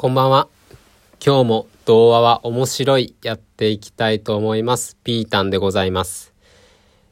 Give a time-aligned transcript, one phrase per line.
[0.00, 0.48] こんばんは。
[1.22, 4.96] 今日も童話は面白いやっていきたいと思います。
[5.04, 6.32] ピータンでございます。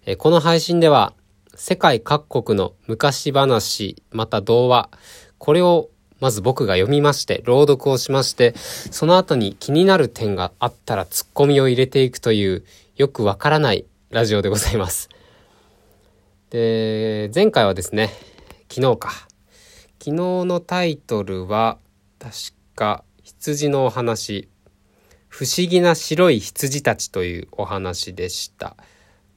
[0.06, 1.12] えこの配信では
[1.54, 4.88] 世界各国の昔話、また童話、
[5.36, 12.64] これをまず僕が読みまして、朗読をしまして、その後に気になる点があったらツッコミを入れていくという
[12.96, 15.10] よくわからないラジオでございます。
[16.48, 18.08] で、前回はですね、
[18.70, 19.10] 昨日か。
[20.02, 20.12] 昨日
[20.46, 21.76] のタイトルは、
[22.18, 22.57] 確か
[23.24, 24.48] 羊のお話。
[25.26, 28.76] 不思議な白い羊たちというお話でした。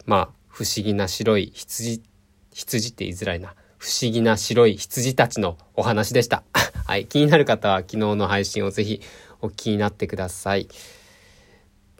[0.05, 2.03] まあ不思議な白い羊
[2.53, 3.55] 羊って言いづらいな。
[3.79, 6.43] 不思議な白い羊たちのお話でした。
[6.85, 9.01] はい気になる方は昨日の配信をぜひ
[9.41, 10.67] お聞きになってください。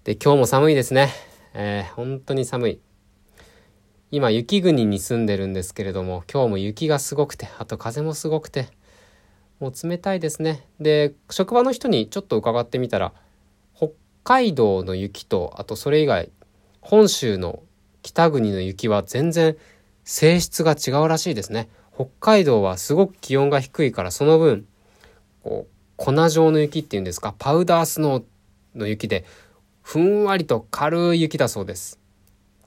[0.03, 1.09] で今日も寒いですね。
[1.55, 2.80] えー、本当に寒い。
[4.12, 8.70] 今雪国に住んでるんですけれども今日も雪がすごくてあと風もすごくて
[9.62, 10.66] もう冷たいですね。
[10.80, 13.14] で、職場の人にちょっと伺ってみたら、
[13.76, 13.90] 北
[14.24, 16.31] 海道の雪と、あとそれ以外、
[16.81, 17.62] 本州の
[18.02, 19.56] 北国の雪は全然
[20.03, 21.70] 性質が違うらしいですね。
[21.94, 24.66] 北海道はすごく気温が低いから、その分、
[25.44, 28.23] こう、粉状の雪っていうんですか、パウダースノー
[28.73, 29.25] の雪で、
[29.84, 32.00] ふんわりと軽い雪だそうです。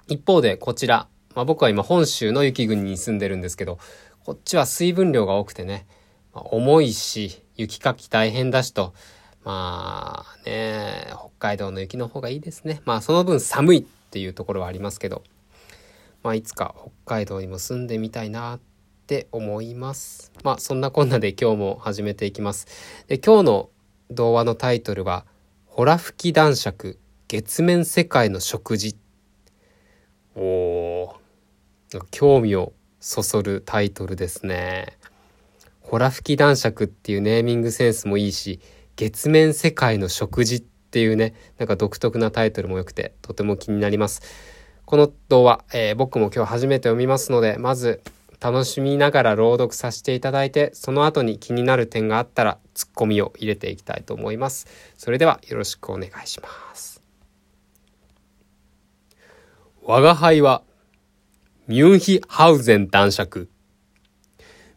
[0.06, 3.79] 一方で、こちら、まあ、僕は今本州の雪国に住んでるんですけど、
[4.25, 5.86] こっちは水分量が多くてね、
[6.34, 8.92] 重いし、雪かき大変だしと、
[9.44, 12.80] まあね、北海道の雪の方がいいですね。
[12.84, 15.22] まあその分寒いっていうところはありますけど、
[16.22, 18.60] まあいつか北海道にも住んでみたいなっ
[19.06, 20.32] て思います。
[20.42, 22.66] まあそんなこんなで今日も始めていきます。
[23.06, 23.70] で今日の
[24.10, 25.24] 童話のタイトルは、
[25.66, 28.96] ホラ吹き男爵月面世界の食事。
[30.36, 34.96] おー、興味をそそるタイトルですね。
[35.84, 38.58] ホラ吹き男爵っていうネーミングセンスもいいし、
[38.96, 44.22] 月面世界の食事っていうね、なんか独特なタイトルも良くて、とても気になります。
[44.86, 48.02] この動画、えー、僕も今日初めて読みますので、まず
[48.40, 54.67] 楽しみながら朗読させていただいて、その後に気になる点があったら、ツッコミを入れていきたいと思います。
[54.96, 57.02] それではよろしくお願いします。
[59.83, 60.62] 我が輩は、
[61.68, 63.48] ミュンヒハウゼン男爵。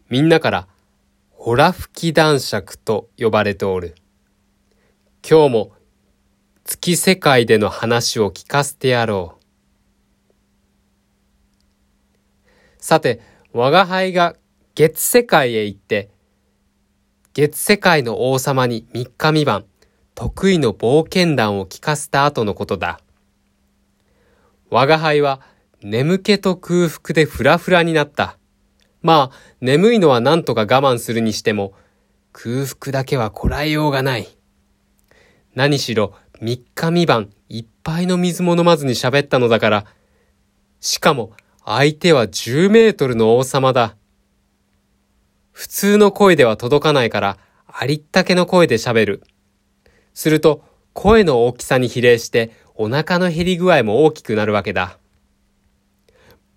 [0.10, 0.68] みんなから、
[1.40, 3.94] ホラ吹き男爵と呼ばれておる。
[5.24, 5.72] 今日も
[6.66, 9.44] 月世界での話を聞かせてやろう。
[12.80, 13.22] さて、
[13.54, 14.36] 我が輩が
[14.74, 16.10] 月世界へ行って、
[17.34, 19.66] 月世界の王様に三日三晩、
[20.16, 23.00] 得意の冒険談を聞かせた後のことだ。
[24.72, 25.42] 我が輩は
[25.84, 28.40] 眠気と空腹でフラフラになった。
[29.02, 31.74] まあ、眠いのは何とか我慢するにしても、
[32.34, 34.28] 空腹だけはこらえようがない。
[35.56, 39.86] 何しろ、三日三晩、一杯の水も飲まずに喋ったのだから、
[40.80, 41.32] しかも、
[41.66, 43.96] 相手は10メートルの王様だ。
[45.52, 49.24] 普通の声では届かないから、ありったけの声で喋る。
[50.14, 54.98] すると、声の大きさに比例して、お腹の減り具合も大きくなるわけだ。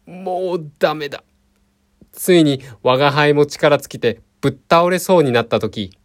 [0.07, 1.25] もうダメだ。
[2.21, 5.97] ついに我が輩も力尽きてぶっ倒れそうになった時、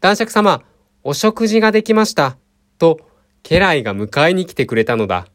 [0.00, 0.62] 男爵様、
[1.02, 2.38] お食事ができました。
[2.78, 3.00] と、
[3.42, 5.26] 家来が迎えに来てくれたのだ。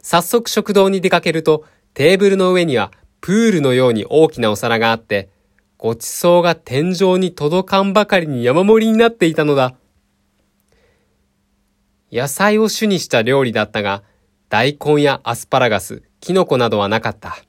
[0.00, 5.28] 早速食堂に出かけると、テーブルの上にはプールのように大きなお皿があって、
[5.76, 9.74] ごちそうが天井に届かんばかりに山盛りになっていたのだ。
[12.12, 14.04] 野菜を主にした料理だったが、
[14.48, 17.44] 大根やアスパラガス、キノコなどはなかった。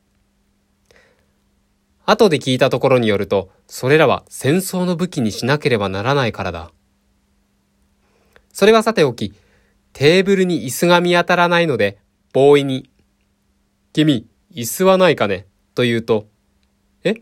[2.05, 6.71] 後で聞いたところによると、それらは戦争の武器にしなければならないからだ。
[8.51, 9.33] それはさておき、
[9.93, 11.99] テーブルに椅子が見当たらないので、
[12.33, 12.89] ボーイに、
[13.93, 16.27] 君、椅子はないかねと言うと、
[17.03, 17.21] え？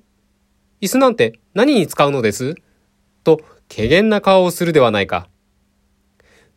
[0.82, 2.56] 椅子なんて何に使うのです？
[3.24, 3.40] と、
[3.74, 5.30] 怪げな顔をするではないか。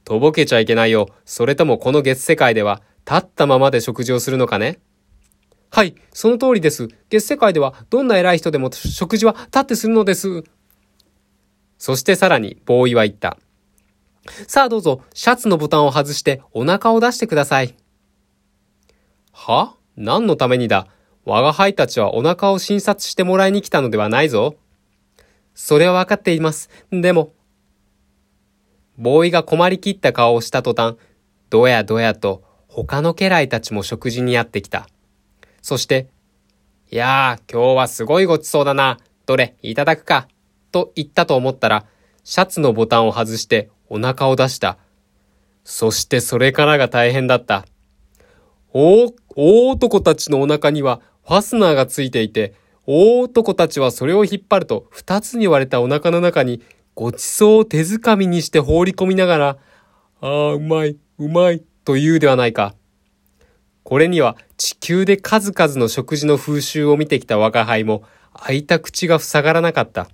[0.05, 1.09] とぼけちゃいけないよ。
[1.25, 4.79] それともこの月世界では、立ったままで食事をするのかね？
[5.75, 6.87] はい、その通りです。
[7.11, 10.45] 月世界ではどんな偉い人でも食事は立ってするのです。
[11.79, 13.39] そしてさらに、ボーイは言った。
[14.47, 17.75] さあどうぞ、シャツのボタンを外してお腹を出してください。
[19.33, 19.75] は？
[19.97, 20.87] 何のためにだ？
[21.25, 24.55] 我が輩たちはお腹を診察してもらいに来たのではないぞ。
[25.57, 26.71] それはわかっています。
[26.93, 27.33] でも。
[28.97, 30.95] ボーイが困りきった顔をした途端、
[31.51, 34.87] どやどやと他の家来たちも食事にやってきた。
[35.65, 36.09] そして、
[36.91, 38.99] いやあ、今日はすごいごちそうだな。
[39.25, 40.29] どれ、いただくか。
[40.73, 41.87] と言ったと思ったら、
[42.23, 44.77] シャツのボタンを外してお腹を出した。
[45.65, 47.65] そしてそれからが大変だった。
[48.75, 52.53] 大、大男たちのお腹にはファスナーがついていて、
[52.87, 56.61] 大男たちはそれを引っ張ると二つに割れたお腹の中に
[56.95, 59.59] ごちそうを手づかみにして放り込みながら、
[60.21, 62.75] ああ、うまい、うまい、と言うではないか。
[63.85, 68.03] これには地球で数々の食事の風習を見てきた我が輩も
[68.33, 70.09] 開いた口が塞がらなかった。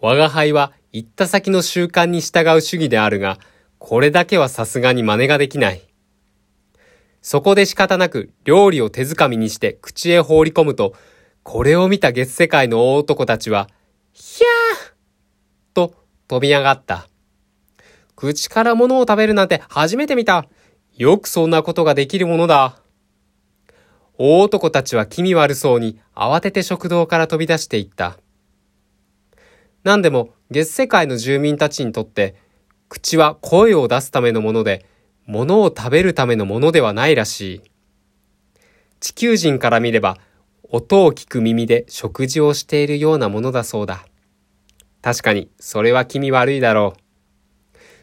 [0.00, 3.38] 我が輩は行った先の習慣に従う主義であるが、
[3.78, 5.82] これだけはさすがに真似ができない。
[7.20, 10.94] そこで仕方なく料理を手づかみにして口へ放り込むと、
[11.42, 13.68] これを見た月世界の大男たちは、
[14.12, 14.92] ひゃー
[15.74, 15.94] と
[16.28, 17.08] 飛び上がった。
[18.14, 20.46] 口から物を食べるなんて初めて見た。
[20.96, 22.78] よくそんなことができるものだ。
[24.16, 28.16] 大男たちは気味悪そうに慌てて食堂から飛び出していった。
[29.82, 32.36] 何でも月世界の住民たちにとって
[32.88, 34.86] 口は声を出すためのもので
[35.26, 37.62] 物を食べるためのものではないらしい。
[39.00, 40.18] 地球人から見れば
[40.70, 44.06] 音を聞く耳で食事をしているようなものだそうだ。
[45.02, 47.03] 確かにそれは気味悪いだろう。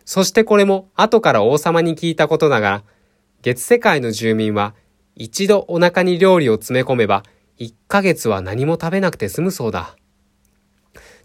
[0.06, 2.84] そしてこれも後から王様に聞いたことながら、
[3.42, 4.76] 月世界の住民は
[5.16, 7.24] 一度お腹に料理を詰め込めば、
[7.60, 9.96] 1ヶ月は何も食べなくて済むそうだ。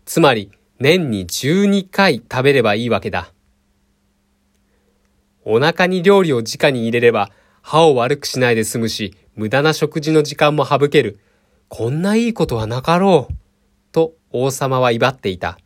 [0.05, 3.33] つまり、年に12回食べればいいわけだ。
[5.45, 7.31] お腹に料理を直に入れれば、
[7.63, 11.19] 歯を悪くしないで済むし、無駄な食事の時間も省ける。
[11.69, 13.35] こんないいことはなかろう。
[13.93, 15.59] と王様は威張っていた。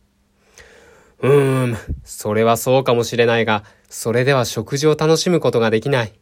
[1.21, 6.13] うーん、それはそうかもしれないが、それでは食事を楽しむことができない。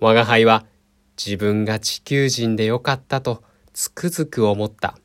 [0.00, 0.66] 我が輩は
[1.16, 3.42] 自分が地球人でよかったと
[3.72, 4.98] つくづく思った。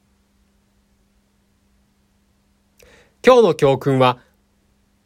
[3.26, 4.20] 今日の教訓は、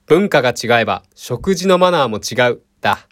[0.05, 3.07] 文化が違えば食事のマナーも違う、だ。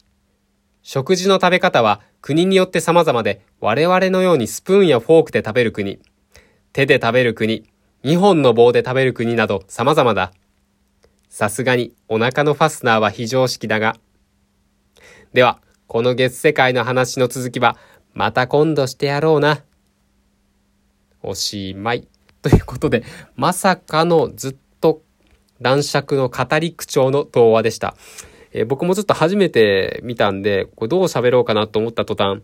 [0.84, 6.00] 食事の食べ方は国によって様々で、我々のようにスプーンやフォークで食べる国、
[6.72, 7.66] 手で食べる国、
[8.06, 10.32] 2本の棒で食べる国など様々だ。
[11.30, 13.96] さすがにお腹のファスナーは非常識だが。
[15.34, 17.78] では、この月世界の話の続きは、
[18.14, 19.64] また今度してやろうな。
[21.22, 22.08] おしまい。
[22.42, 23.04] ということで、
[23.36, 25.02] まさかのずっと
[25.62, 27.96] 男爵の語り口調の童話でした。
[28.52, 32.42] えー、僕もちょっと初めて見たんで、これどう喋ろうかなと思った途端、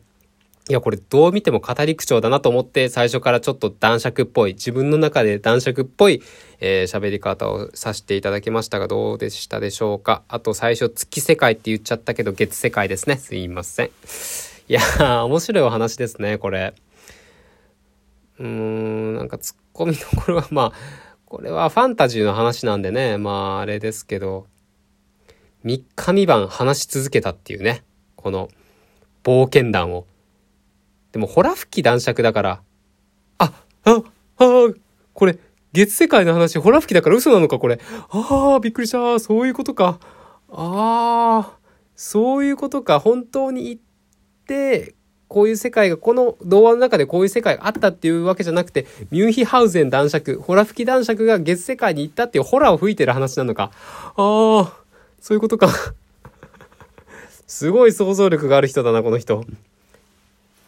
[0.69, 6.21] いや、これどう見ても語り口調だなと思って最初からちょっと男爵っぽい、自分の中で男爵っぽい、
[6.61, 13.17] えー、喋り方をさせていただきましたがどうでしたでしょうかあと最初月世界って言っちゃったけど月世界ですね。
[13.17, 13.87] すいません。
[13.87, 16.73] いやー、面白いお話ですね、これ。
[18.39, 20.73] うーん、なんかツッコミどころはまあ、
[21.25, 24.47] これはファンタジーの話なんでね、まああれですけど、
[25.65, 27.83] 3日3晩話し続けたっていうね、
[28.15, 28.47] この
[29.25, 30.05] 冒険談を。
[31.13, 32.61] でも、ホラ吹き男爵だから、
[33.37, 33.53] あ、
[33.85, 34.03] あ、
[34.37, 34.73] あ、
[35.13, 35.37] これ、
[35.71, 37.79] 月世界の話、ホラ吹きだから嘘なのか、これ。
[38.09, 39.19] ああ、びっくりした。
[39.19, 39.99] そういうことか。
[40.49, 41.57] ああ、
[41.95, 42.99] そういうことか。
[42.99, 43.81] 本当に行っ
[44.47, 44.95] て、
[45.27, 53.71] こういう世界が、この童話の中でこういう世界があったっていうわけじゃなくて、ミュンヒハウゼン男爵、ホラ吹き男爵が月世界に行ったっていうホラを吹いてる話なのか。
[54.15, 54.73] ああ、
[55.19, 55.69] そういうことか。
[57.45, 59.43] すごい想像力がある人だな、この人。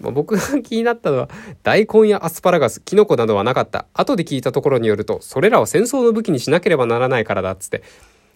[0.02, 1.30] まあ、僕が 気になったのは、
[1.64, 3.86] 大根やアスパラガス、キノコなどはなかった。
[3.94, 7.84] 後で聞いたところによると、それらは戦争の武器にしなければならないからだっつって。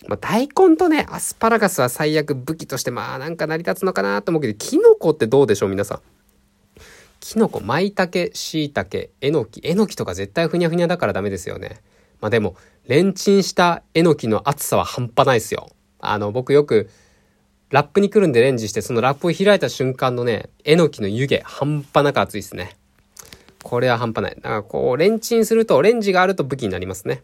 [0.08, 6.00] まあ、大根とね、アスパラガスは最悪武器として、まあなんか成り立つのかなと思うけど、キノコってどうでしょう皆さん？
[7.20, 9.60] キノコ、舞茸、椎茸、えのき。
[9.64, 11.82] えのきとか絶対ふにゃふにゃだからダメですよね。
[12.22, 12.56] まあでも、
[12.88, 15.70] レンチンしたえのきの厚さは半端ないですよ。
[16.00, 16.90] あの、僕よく、
[17.70, 22.76] ラップにくるんでレンジして、そのラップを開いた瞬間のね、えのきの湯気、半端なく熱いですね。
[23.62, 24.36] これは半端ない。
[24.36, 27.24] だからこう、レンチンすると、レンジがあると武器になりますね。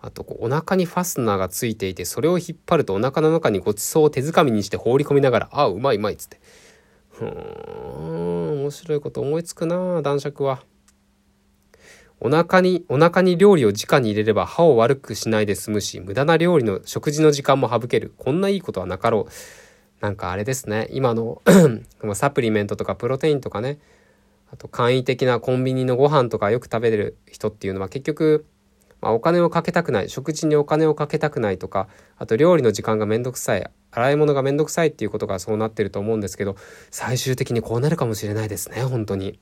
[0.00, 6.38] あと、こう、お腹にファスナーがついていて、それを引っ張るとお腹の中にごちそうを手づかみにして放り込みながら、あ、うまいうまいっつって。
[7.10, 10.62] ふーん、面白いこと思いつくな男爵は。
[12.20, 18.14] お腹に、お腹に料理を直に入れれば歯を悪くしないで済むし、無駄な料理の食事の時間も省ける。
[18.16, 19.32] こんないいことはなかろう。
[20.00, 20.88] なんかあれですね。
[20.90, 21.42] 今の
[22.14, 23.78] サプリメントとかプロテインとかね、
[24.50, 28.46] あと簡易的なコンビニのご飯とかよく食べれる人っていうのは結局、
[29.00, 36.56] まあ、お金をかけたくない、食事にお金をかけたくないとか、あと料理の時間がめんどくさい、洗い物がめんどくさいっていうことがそうなってると思うんですけど、
[36.90, 39.38] 最終的にこうなるかもしれないですね、本当に。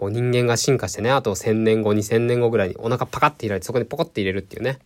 [0.00, 4.78] こう人間が進化してね、あと1000年後、2000年後ぐらいにお腹パカって開いてそこにポコって入れるっていうね。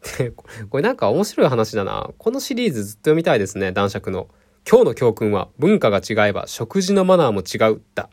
[0.70, 2.10] これなんか面白い話だな。
[2.16, 4.28] このシリーズずっと読みたいですね、男爵の。
[4.66, 8.08] 今日の教訓は文化が違えば食事のマナーも違うだ。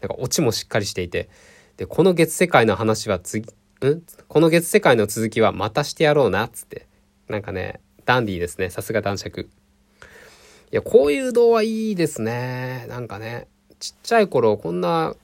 [0.00, 1.28] なんかオチもしっかりしていて。
[1.76, 3.46] で、この月世界の話は次、
[3.86, 4.02] ん？
[4.26, 6.88] この月世界の続きはまたしてやろうな、つって。
[7.28, 8.68] なんかね、ダンディーですね。
[8.68, 9.48] さすが男爵。
[10.72, 12.86] いや、こういう童話いいですね。
[12.88, 13.46] なんかね、
[13.84, 15.14] ちっちゃい頃こんな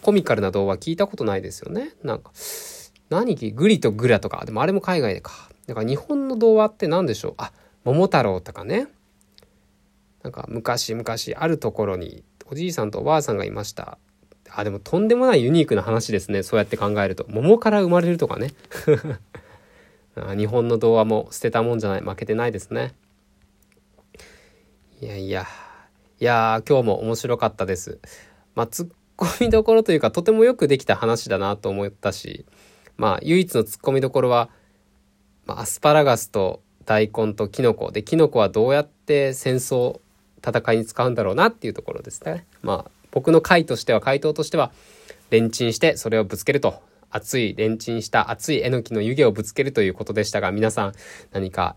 [0.00, 1.94] コミカルな童話聞いたことないですよね。
[2.04, 2.30] なんか、
[3.10, 4.44] 何グリとグラとか。
[4.44, 5.32] でもあれも海外でか。
[5.66, 7.50] だから日本の童話って何でしょうあ、
[7.82, 8.86] 桃太郎とかね。
[10.22, 11.04] なんか昔々
[11.36, 13.98] あるところにおじいさんとおばあさんがいました。
[14.48, 16.44] あ、でもとんでもないユニークな話ですね。
[16.44, 17.26] そうやって考えると。
[17.28, 18.52] 桃から生まれるとかね。
[20.38, 22.00] 日本の童話も捨てたもんじゃない。
[22.00, 22.94] 負けてないですね。
[25.00, 25.46] いやいや。
[26.20, 27.98] いや今日も面白かったです。
[28.54, 32.44] まあ、ツッコミどころというか、とてもよくできた話だなと思ったし、
[32.96, 34.48] まあ、唯一のツッコミどころは、
[35.44, 40.00] まあ、アスパラガスと大根とキノコで、キノコはどうやって戦争、
[40.46, 42.46] 戦いに使うんだろうなっていうところですね。
[42.62, 44.70] まあ、僕の回としては、回答としては、
[45.30, 46.80] レンチンしてそれをぶつけると。
[47.10, 50.92] 熱い、レンチンした熱いえのきの湯気をぶつけるということでしたが、皆さん
[51.32, 51.76] 何か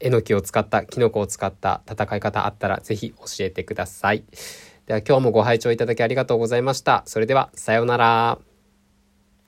[0.00, 4.24] えのきを使った、キノコを使った戦い方あったらぜひ教えてください。
[4.86, 7.02] では今日もご拝聴いただきありがとうございました。
[7.06, 8.49] それでは、さようなら。